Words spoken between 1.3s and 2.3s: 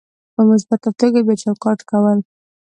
چوکاټ کول: